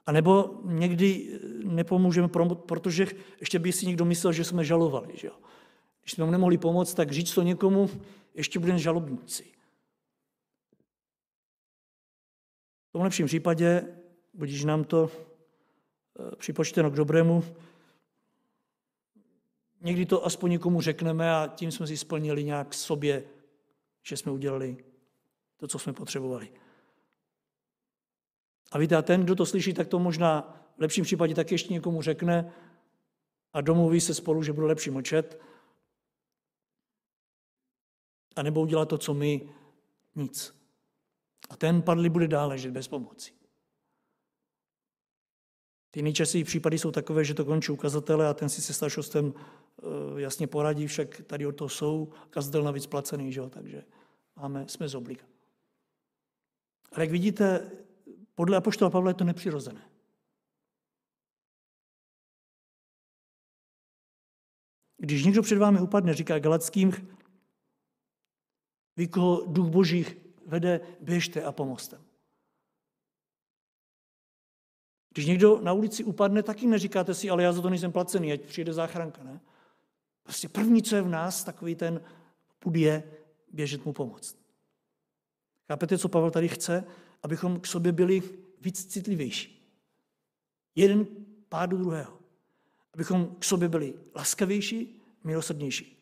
[0.05, 3.08] A nebo někdy nepomůžeme, protože
[3.39, 5.17] ještě by si někdo myslel, že jsme žalovali.
[5.17, 5.34] Že jo?
[6.01, 7.89] Když jsme mu nemohli pomoct, tak říct to někomu,
[8.34, 9.45] ještě budeme žalobníci.
[12.89, 13.95] V tom lepším případě,
[14.34, 17.43] když nám to eh, připočteno k dobrému,
[19.82, 23.24] někdy to aspoň někomu řekneme a tím jsme si splnili nějak sobě,
[24.04, 24.78] že jsme udělali
[25.58, 26.52] to, co jsme potřebovali.
[28.72, 31.74] A víte, a ten, kdo to slyší, tak to možná v lepším případě tak ještě
[31.74, 32.54] někomu řekne
[33.54, 35.42] a domluví se spolu, že bude lepší mlčet,
[38.36, 39.50] a nebo udělat to, co my,
[40.15, 40.56] nic.
[41.50, 43.38] A ten padlý bude dále žít bez pomoci.
[45.91, 50.21] Ty nejčastější případy jsou takové, že to končí ukazatele a ten si se staršostem eh,
[50.21, 53.49] jasně poradí, však tady o to jsou, kazatel navíc placený, že jo?
[53.49, 53.84] takže
[54.36, 55.23] máme, jsme z obliga.
[56.91, 57.71] Ale jak vidíte,
[58.36, 59.89] podle Apoštola Pavla je to nepřirozené.
[64.97, 67.17] Když někdo před vámi upadne, říká Galackým,
[68.97, 72.09] vy, koho duch božích vede, běžte a pomozte.
[75.13, 78.41] Když někdo na ulici upadne, taky neříkáte si, ale já za to nejsem placený, ať
[78.41, 79.24] přijde záchranka.
[79.24, 79.39] Ne?
[80.24, 82.02] Prostě první, co je v nás, takový ten
[82.60, 83.04] pud je
[83.54, 84.38] běžet mu pomoct.
[85.67, 86.84] Chápete, co Pavel tady chce?
[87.24, 88.22] Abychom k sobě byli
[88.62, 89.76] víc citlivější.
[90.76, 91.08] Jeden
[91.50, 92.19] pádu druhého.
[92.93, 95.98] Abychom k sobě byli laskavější, milosrdnější.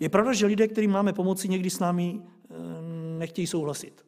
[0.00, 2.54] Je pravda, že lidé, kterým máme pomoci, někdy s námi eh,
[3.18, 4.07] nechtějí souhlasit.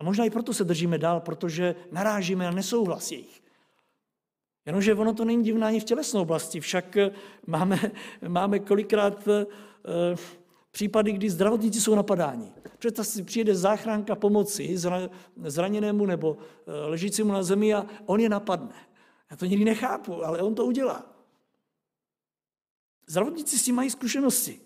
[0.00, 3.42] A možná i proto se držíme dál, protože narážíme na nesouhlas jejich.
[4.66, 7.10] Jenomže ono to není divná ani v tělesné oblasti, však eh,
[7.46, 7.78] máme,
[8.28, 10.16] máme kolikrát uh,
[10.70, 12.52] případy, kdy zdravotníci jsou napadáni.
[12.78, 14.76] Představ si, přijede záchranka pomoci
[15.44, 18.74] zraněnému nebo ležícímu na zemi a on je napadne.
[19.30, 21.06] Já to nikdy nechápu, ale on to udělá.
[23.06, 24.60] Zdravotníci s tím mají zkušenosti.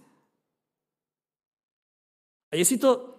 [2.52, 3.14] A jestli to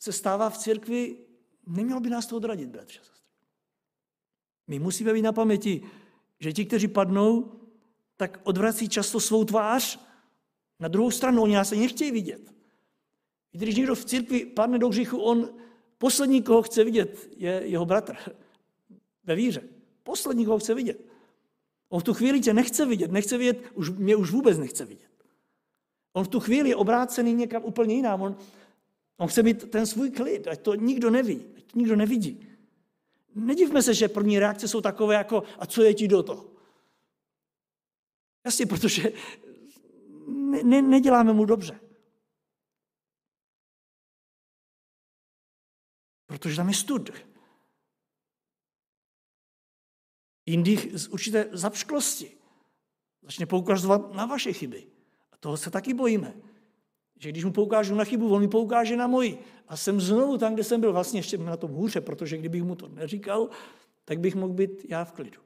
[0.00, 1.25] se stává v církvi,
[1.66, 3.00] nemělo by nás to odradit, bratře.
[4.66, 5.82] My musíme být na paměti,
[6.40, 7.52] že ti, kteří padnou,
[8.16, 10.00] tak odvrací často svou tvář
[10.80, 11.42] na druhou stranu.
[11.42, 12.54] Oni nás se nechtějí vidět.
[13.52, 15.50] Když někdo v církvi padne do hříchu, on
[15.98, 18.16] poslední, koho chce vidět, je jeho bratr
[19.24, 19.68] ve víře.
[20.02, 21.00] Poslední, koho chce vidět.
[21.88, 25.10] On v tu chvíli tě nechce vidět, nechce vidět, už, mě už vůbec nechce vidět.
[26.12, 28.22] On v tu chvíli je obrácený někam úplně jinam.
[28.22, 28.36] On,
[29.16, 31.44] on chce mít ten svůj klid, ať to nikdo neví,
[31.76, 32.48] nikdo nevidí.
[33.34, 36.50] nedivme se, že první reakce jsou takové jako, a co je ti do toho?
[38.44, 39.12] Jasně, protože
[40.28, 41.80] ne, ne, neděláme mu dobře.
[46.26, 47.10] Protože tam je stud.
[50.46, 52.36] Jindy z určité zapšklosti
[53.22, 54.86] začne poukazovat na vaše chyby.
[55.32, 56.34] A toho se taky bojíme.
[57.18, 59.38] Že když mu poukážu na chybu, on mi poukáže na moji.
[59.68, 62.74] A jsem znovu tam, kde jsem byl vlastně ještě na tom hůře, protože kdybych mu
[62.74, 63.48] to neříkal,
[64.04, 65.40] tak bych mohl být já v klidu.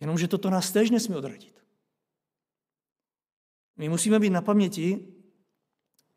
[0.00, 1.64] Jenomže toto nás též nesmí odradit.
[3.76, 5.12] My musíme být na paměti,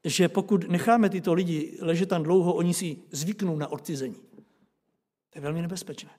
[0.04, 4.22] že pokud necháme tyto lidi ležet tam dlouho, oni si zvyknou na odcizení.
[5.30, 6.10] To je velmi nebezpečné.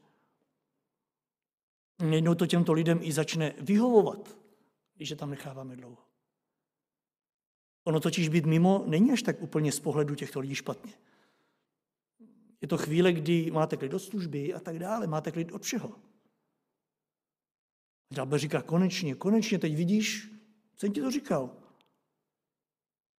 [2.11, 4.39] Jednou to těmto lidem i začne vyhovovat,
[5.01, 5.99] když je tam necháváme dlouho.
[7.85, 10.93] Ono totiž být mimo není až tak úplně z pohledu těchto lidí špatně.
[12.61, 15.93] Je to chvíle, kdy máte klid od služby a tak dále, máte klid od všeho.
[18.13, 20.31] Ďábel říká, konečně, konečně, teď vidíš,
[20.77, 21.57] jsem ti to říkal.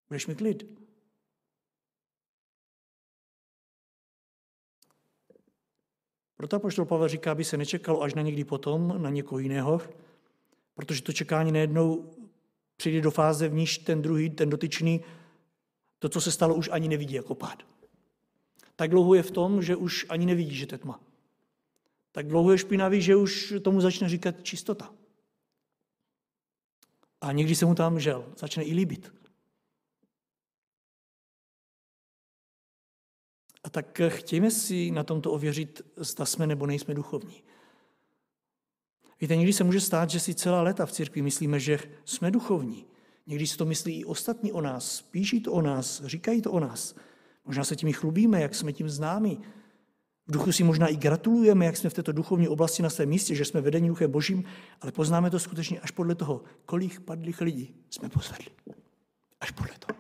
[0.10, 0.80] Budeš mi klid.
[6.36, 9.82] Proto apoštol Pavel říká, aby se nečekalo až na někdy potom, na někoho jiného,
[10.86, 12.12] protože to čekání nejednou
[12.78, 15.02] přijde do fáze, v níž ten druhý, ten dotyčný,
[16.00, 17.64] to, co se stalo, už ani nevidí jako pád.
[18.76, 21.00] Tak dlouho je v tom, že už ani nevidí, že to je tma.
[22.12, 24.94] Tak dlouho je špinavý, že už tomu začne říkat čistota.
[27.22, 29.14] A někdy se mu tam žel, začne i líbit.
[33.64, 37.44] A tak chtějme si na tomto ověřit, zda jsme nebo nejsme duchovní.
[39.22, 42.86] Víte, někdy se může stát, že si celá léta v církvi myslíme, že jsme duchovní.
[43.28, 46.60] Někdy si to myslí i ostatní o nás, píší to o nás, říkají to o
[46.60, 46.96] nás.
[47.46, 49.38] Možná se tím chlubíme, jak jsme tím známi.
[50.28, 53.36] V duchu si možná i gratulujeme, jak jsme v této duchovní oblasti na svém místě,
[53.36, 54.44] že jsme vedení duchem božím,
[54.82, 58.48] ale poznáme to skutečně až podle toho, kolik padlých lidí jsme pozvedli.
[59.40, 60.00] Až podle toho.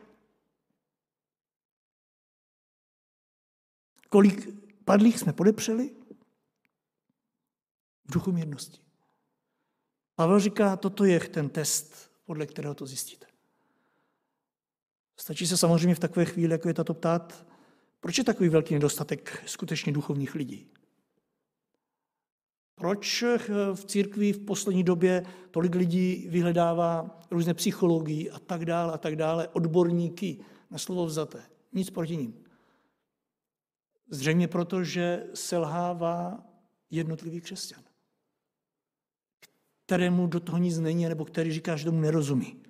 [4.09, 4.49] Kolik
[4.85, 5.95] padlých jsme podepřeli
[8.05, 8.90] v duchu mírnosti.
[10.21, 13.25] Pavel říká, toto je ten test, podle kterého to zjistíte.
[15.19, 17.47] Stačí se samozřejmě v takové chvíli, jako je tato ptát,
[17.99, 20.67] proč je takový velký nedostatek skutečně duchovních lidí?
[22.75, 23.23] Proč
[23.73, 29.15] v církvi v poslední době tolik lidí vyhledává různé psychologii a tak dále a tak
[29.15, 31.43] dále, odborníky na slovo vzaté?
[31.73, 32.43] Nic proti ním.
[34.09, 36.43] Zřejmě proto, že selhává
[36.89, 37.83] jednotlivý křesťan,
[39.91, 42.63] kterému do toho nic není, nebo který říká, že tomu nerozumí.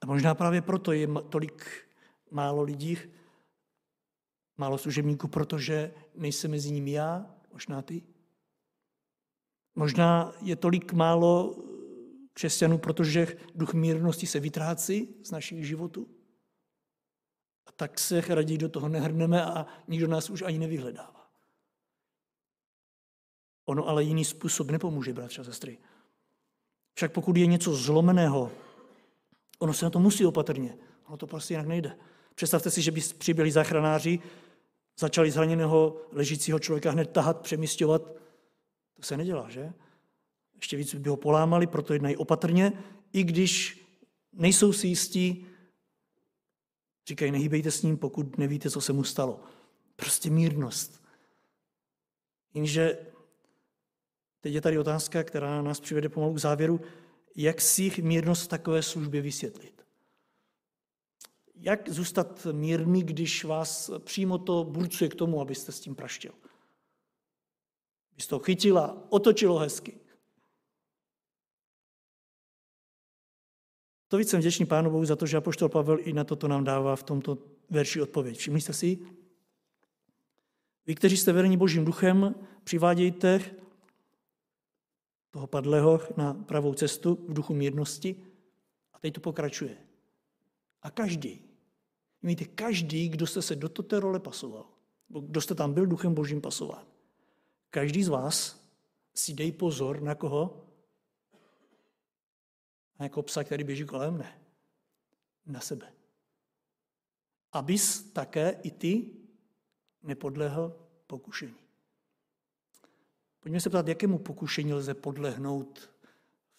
[0.00, 1.86] A možná právě proto je tolik
[2.30, 2.98] málo lidí,
[4.58, 8.02] málo služebníků, protože nejsem mezi nimi já, možná ty.
[9.74, 11.56] Možná je tolik málo
[12.32, 16.08] křesťanů, protože duch mírnosti se vytrácí z našich životů
[17.76, 21.19] tak se raději do toho nehrneme a nikdo nás už ani nevyhledává.
[23.70, 25.78] Ono ale jiný způsob nepomůže, bratře a sestry.
[26.94, 28.50] Však pokud je něco zlomeného,
[29.58, 30.76] ono se na to musí opatrně.
[31.06, 31.96] Ono to prostě jinak nejde.
[32.34, 34.18] Představte si, že by přiběli záchranáři,
[34.98, 38.02] začali zraněného ležícího člověka hned tahat, přemístěvat.
[38.94, 39.72] To se nedělá, že?
[40.56, 42.72] Ještě víc by ho polámali, proto jednají opatrně,
[43.12, 43.84] i když
[44.32, 45.46] nejsou si jistí,
[47.06, 49.40] Říkají, nehýbejte s ním, pokud nevíte, co se mu stalo.
[49.96, 51.02] Prostě mírnost.
[52.54, 53.09] Jenže
[54.40, 56.80] teď je tady otázka, která nás přivede pomalu k závěru,
[57.36, 59.86] jak si mírnost takové službě vysvětlit.
[61.54, 66.32] Jak zůstat mírný, když vás přímo to burcuje k tomu, abyste s tím praštěl?
[68.16, 70.00] Byste to chytila, otočilo hezky.
[74.08, 76.64] To víc jsem vděčný Pánu Bohu za to, že Apoštol Pavel i na toto nám
[76.64, 77.38] dává v tomto
[77.70, 78.38] verši odpověď.
[78.38, 78.98] Všimli jste si?
[80.86, 82.34] Vy, kteří jste vedení Božím duchem,
[82.64, 83.40] přivádějte
[85.30, 88.16] toho padlého na pravou cestu v duchu mírnosti.
[88.92, 89.76] A teď to pokračuje.
[90.82, 91.42] A každý,
[92.22, 94.66] víte, každý, kdo jste se do té role pasoval,
[95.08, 96.86] kdo jste tam byl duchem Božím pasován,
[97.70, 98.60] každý z vás
[99.14, 100.66] si dej pozor na koho?
[102.98, 104.18] Na jako psa, který běží kolem?
[104.18, 104.40] Ne.
[105.46, 105.92] Na sebe.
[107.52, 109.10] Abys také i ty
[110.02, 110.76] nepodlehl
[111.06, 111.69] pokušení.
[113.40, 115.90] Pojďme se ptát, jakému pokušení lze podlehnout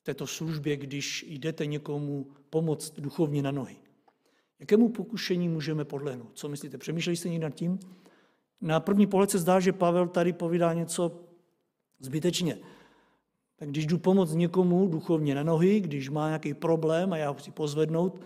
[0.01, 3.75] v této službě, když jdete někomu pomoct duchovně na nohy.
[4.59, 6.31] Jakému pokušení můžeme podlehnout?
[6.33, 6.77] Co myslíte?
[6.77, 7.79] Přemýšleli jste někdy nad tím?
[8.61, 11.19] Na první pohled se zdá, že Pavel tady povídá něco
[11.99, 12.57] zbytečně.
[13.55, 17.35] Tak když jdu pomoct někomu duchovně na nohy, když má nějaký problém a já ho
[17.35, 18.21] chci pozvednout,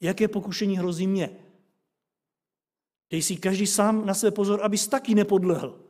[0.00, 1.30] jaké pokušení hrozí mě?
[3.10, 5.85] Dej si každý sám na sebe pozor, abys taky nepodlehl.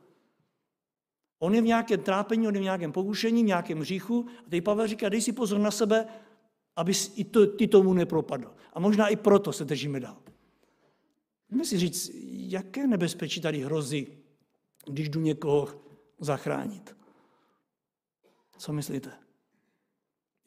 [1.39, 4.25] On je v nějakém trápení, on je v nějakém pokušení, v nějakém hříchu.
[4.47, 6.07] A teď Pavel říká, dej si pozor na sebe,
[6.75, 8.53] abys i to, ty tomu nepropadl.
[8.73, 10.17] A možná i proto se držíme dál.
[11.49, 14.07] Můžeme si říct, jaké nebezpečí tady hrozí,
[14.85, 15.67] když jdu někoho
[16.19, 16.95] zachránit.
[18.57, 19.11] Co myslíte?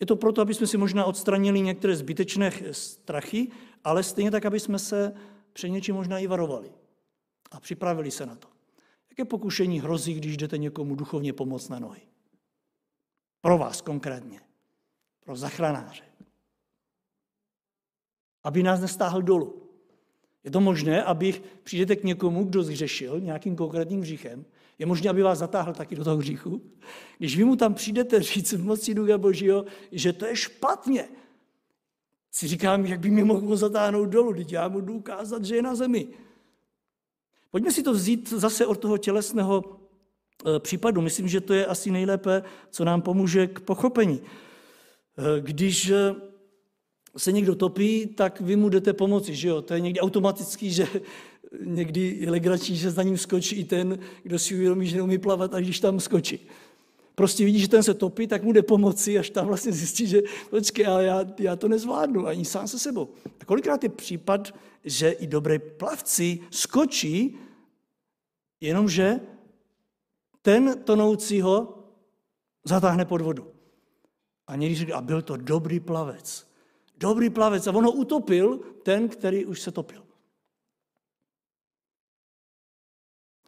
[0.01, 3.51] Je to proto, aby jsme si možná odstranili některé zbytečné strachy,
[3.85, 5.15] ale stejně tak, aby jsme se
[5.53, 6.73] před něčím možná i varovali
[7.51, 8.49] a připravili se na to.
[9.11, 12.01] Jaké pokušení hrozí, když jdete někomu duchovně pomoct na nohy?
[13.41, 14.41] Pro vás konkrétně.
[15.25, 16.05] Pro zachranáře.
[18.43, 19.71] Aby nás nestáhl dolů.
[20.45, 24.45] Je to možné, abych přijdete k někomu, kdo zřešil nějakým konkrétním hříchem,
[24.79, 26.63] je možné, aby vás zatáhl taky do toho hříchu.
[27.19, 31.09] Když vy mu tam přijdete říct v moci Ducha Božího, že to je špatně,
[32.31, 35.63] si říkám, jak by mě mohl zatáhnout dolů, teď já mu jdu ukázat, že je
[35.63, 36.09] na zemi.
[37.51, 41.01] Pojďme si to vzít zase od toho tělesného eh, případu.
[41.01, 44.21] Myslím, že to je asi nejlépe, co nám pomůže k pochopení.
[44.21, 46.15] Eh, když eh,
[47.17, 49.63] se někdo topí, tak vy mu jdete pomoci, že jo?
[49.63, 50.89] To je někdy automatický, že
[51.65, 55.55] někdy je legrační, že za ním skočí i ten, kdo si uvědomí, že neumí plavat,
[55.55, 56.49] a když tam skočí.
[57.21, 60.23] Prostě vidí, že ten se topí, tak mu jde pomoci, až tam vlastně zjistí, že
[60.51, 63.09] počkej, ale já, já to nezvládnu, ani sám se sebou.
[63.41, 64.55] A kolikrát je případ,
[64.85, 67.39] že i dobré plavci skočí,
[68.61, 69.21] jenomže
[70.43, 71.85] ten tonoucího
[72.65, 73.53] zatáhne pod vodu.
[74.47, 76.49] A někdy říká, a byl to dobrý plavec.
[76.97, 77.67] Dobrý plavec.
[77.67, 80.07] A on ho utopil, ten, který už se topil.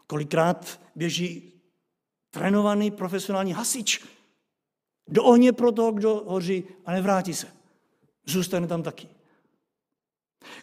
[0.07, 1.52] Kolikrát běží
[2.33, 4.05] trénovaný profesionální hasič
[5.09, 7.47] do ohně pro toho, kdo hoří a nevrátí se.
[8.27, 9.09] Zůstane tam taky.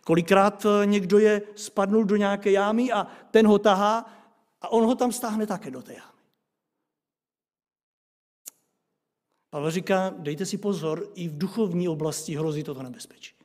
[0.04, 4.14] Kolikrát eh, někdo je spadnul do nějaké jámy a ten ho tahá
[4.62, 6.20] a on ho tam stáhne také do té jámy.
[9.50, 13.36] Pavel říká, dejte si pozor, i v duchovní oblasti hrozí toto nebezpečí.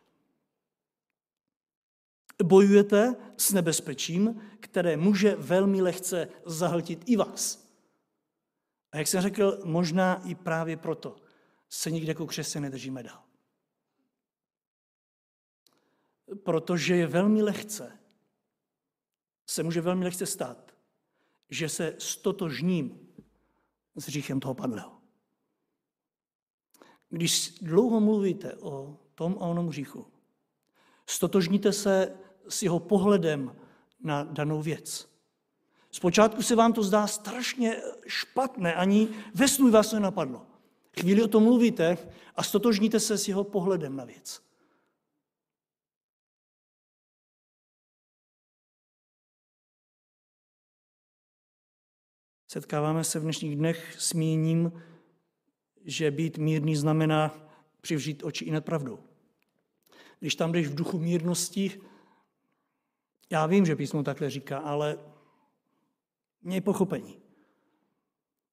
[2.43, 7.64] Bojujete s nebezpečím, které může velmi lehce zahltit i vás.
[8.95, 11.17] A jak jsem řekl, možná i právě proto
[11.69, 13.23] se nikdy jako křesťané nedržíme dál.
[16.43, 17.99] Protože je velmi lehce,
[19.47, 20.75] se může velmi lehce stát,
[21.51, 23.09] že se stotožním
[23.97, 25.01] s říchem toho padlého.
[27.09, 30.07] Když dlouho mluvíte o tom a onom hříchu,
[31.07, 32.19] stotožníte se
[32.49, 33.57] s jeho pohledem
[34.01, 35.14] na danou věc.
[35.95, 40.47] Zpočátku se vám to zdá strašně špatné, ani ve snů vás to nenapadlo.
[41.01, 41.99] Chvíli o tom mluvíte
[42.37, 44.43] a stotožníte se s jeho pohledem na věc.
[52.49, 54.83] Setkáváme se v dnešních dnech s míněním,
[55.85, 57.49] že být mírný znamená
[57.81, 58.99] přivřít oči i nad pravdou.
[60.21, 61.81] Když tam jdeš v duchu mírnosti,
[63.31, 65.14] já vím, že písmo takhle říká, ale
[66.45, 67.21] měj pochopení.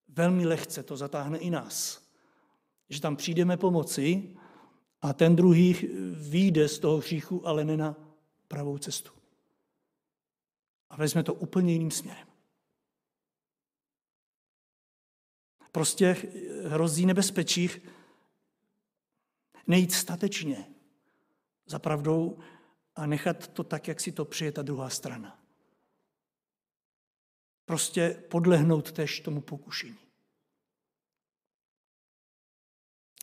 [0.08, 2.08] Velmi lehce to zatáhne i nás.
[2.90, 4.36] Že tam přijdeme pomoci
[5.02, 5.76] a ten druhý
[6.12, 7.96] vyjde z toho hříchu, ale ne na
[8.48, 9.12] pravou cestu.
[10.90, 12.28] A vezme to úplně jiným směrem.
[15.72, 16.18] Prostě
[16.68, 17.70] hrozí nebezpečí
[19.68, 20.66] nejít statečně
[21.66, 22.38] za pravdou
[22.96, 25.41] a nechat to tak, jak si to přeje ta druhá strana.
[27.72, 29.98] Prostě podlehnout tež tomu pokušení.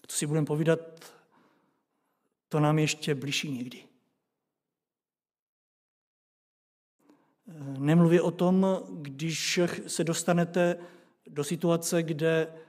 [0.07, 0.79] To si budeme povídat,
[2.49, 3.89] to nám ještě blíží někdy.
[7.79, 10.87] Nemluvě o tom, když se dostanete
[11.27, 12.63] do situace, kde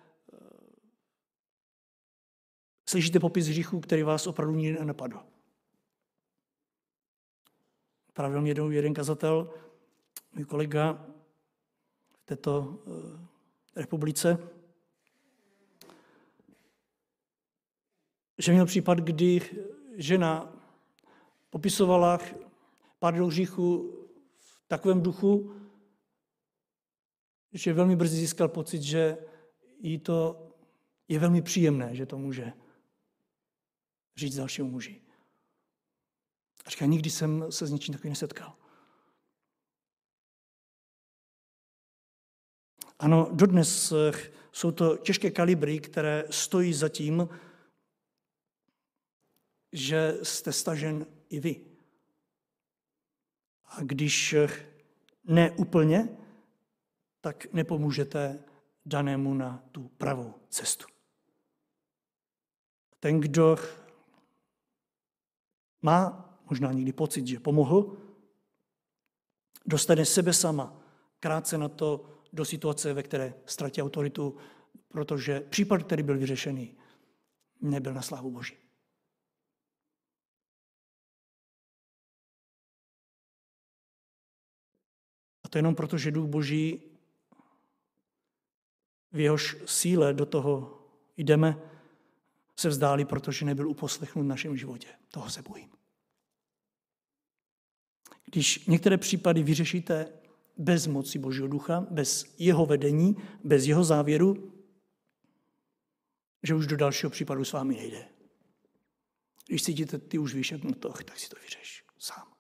[2.90, 5.20] slyšíte popis hříchu, který vás opravdu nikdy nenapadl.
[8.14, 9.54] Pravil mě jednou jeden kazatel,
[10.34, 11.10] můj kolega
[12.30, 14.38] této eh, republice,
[18.38, 19.42] že měl případ, kdy
[19.96, 20.54] žena
[21.50, 22.20] popisovala
[23.00, 23.96] pár do hříchu
[24.38, 25.56] v takovém duchu,
[27.54, 29.18] že velmi brzy získal pocit, že
[29.80, 30.48] jí to
[31.08, 32.54] je velmi příjemné, že to může
[34.16, 35.02] říct dalšímu muži.
[36.66, 38.56] A říká, nikdy jsem se s ničím takovým nesetkal.
[43.00, 44.12] Ano, dodnes eh,
[44.52, 47.30] jsou to těžké kalibry, které stojí za tím,
[49.72, 51.66] že jste stažen i vy.
[53.66, 54.48] A když eh,
[55.24, 56.18] ne úplně,
[57.22, 58.44] tak nepomůžete
[58.86, 60.86] danému na tu pravou cestu.
[63.00, 63.58] Ten, kdo
[65.82, 67.98] má možná někdy pocit, že pomohl,
[69.66, 70.82] dostane sebe sama
[71.20, 74.38] krátce na to do situace, ve které ztratí autoritu,
[74.88, 76.78] protože případ, který byl vyřešený,
[77.62, 78.58] nebyl na slávu Boží.
[85.44, 86.82] A to jenom proto, že Duch Boží
[89.12, 90.82] v jehož síle do toho
[91.18, 91.62] jdeme,
[92.56, 94.88] se vzdáli, protože nebyl uposlechnut v našem životě.
[95.12, 95.70] Toho se bojím.
[98.26, 100.19] Když některé případy vyřešíte
[100.60, 104.54] bez moci Božího ducha, bez jeho vedení, bez jeho závěru,
[106.44, 108.08] že už do dalšího případu s vámi nejde.
[109.48, 112.34] Když cítíte, ty už víš, jak to, tak si to vyřeš sám.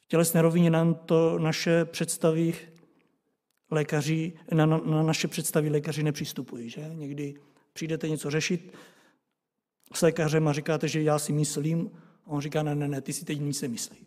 [0.00, 2.54] V tělesné rovině nám to naše představy
[3.70, 6.70] lékaři, na, na, na naše představy lékaři nepřistupují.
[6.70, 6.90] Že?
[6.94, 7.34] Někdy
[7.72, 8.74] přijdete něco řešit
[9.92, 11.90] s lékařem a říkáte, že já si myslím,
[12.24, 14.06] a on říká, ne, ne, ne, ty si teď nic nemyslí.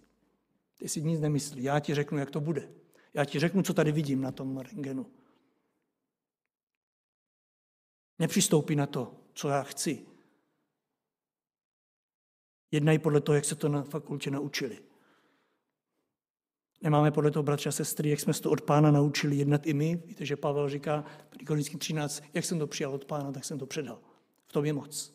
[0.78, 2.70] Ty si nic nemyslí, já ti řeknu, jak to bude.
[3.14, 5.06] Já ti řeknu, co tady vidím na tom rengenu.
[8.20, 10.06] Nepřistoupí na to, co já chci.
[12.72, 14.80] Jednají podle toho, jak se to na fakultě naučili.
[16.82, 19.74] Nemáme podle toho bratře a sestry, jak jsme se to od pána naučili jednat i
[19.74, 20.02] my.
[20.06, 23.60] Víte, že Pavel říká v Korinickým 13, jak jsem to přijal od pána, tak jsem
[23.60, 24.00] to předal.
[24.46, 25.14] V tom je moc.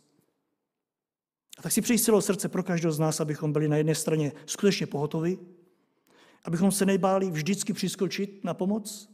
[1.60, 4.32] A tak si přeji celou srdce pro každého z nás, abychom byli na jedné straně
[4.46, 5.38] skutečně pohotovi,
[6.44, 9.10] abychom se nebáli vždycky přiskočit na pomoc,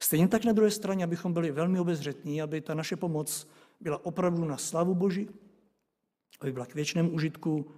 [0.00, 3.48] stejně tak na druhé straně, abychom byli velmi obezřetní, aby ta naše pomoc
[3.80, 5.28] byla opravdu na slavu Boží,
[6.40, 7.70] aby byla k věčnému užitku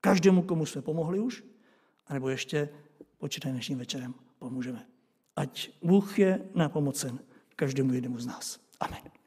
[0.00, 1.44] každému, komu jsme pomohli už,
[2.06, 2.68] anebo ještě
[3.18, 4.86] počítaj dnešním večerem pomůžeme.
[5.36, 7.18] Ať Bůh je na pomocen
[7.56, 8.60] každému jednomu z nás.
[8.80, 9.19] Amen.